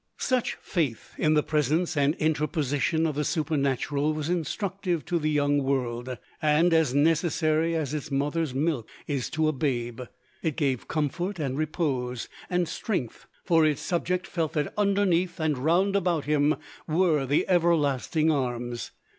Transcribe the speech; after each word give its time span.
Such 0.17 0.55
faith 0.55 1.13
in 1.19 1.35
the 1.35 1.43
presence 1.43 1.95
and 1.95 2.15
interposition 2.15 3.05
of 3.05 3.13
the 3.13 3.23
Supernatural 3.23 4.15
was 4.15 4.29
instructive 4.29 5.05
to 5.05 5.19
the 5.19 5.29
young 5.29 5.61
world, 5.61 6.17
and 6.41 6.73
as 6.73 6.91
necessary 6.95 7.75
as 7.75 7.93
its 7.93 8.09
mother's 8.09 8.51
milk 8.51 8.89
is 9.05 9.29
to 9.29 9.47
a 9.47 9.51
babe. 9.53 10.01
It 10.41 10.55
gave 10.57 10.87
comfort 10.87 11.37
and 11.37 11.55
repose 11.55 12.29
and 12.49 12.67
strength, 12.67 13.27
for 13.45 13.63
its 13.63 13.83
subject 13.83 14.25
felt 14.25 14.53
that 14.53 14.73
"underneath 14.75 15.39
and 15.39 15.55
round 15.59 15.95
about 15.95 16.25
him 16.25 16.55
were 16.87 17.27
the 17.27 17.47
everlasting 17.47 18.31
arms." 18.31 18.89